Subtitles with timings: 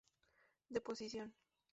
[0.73, 1.27] De posición.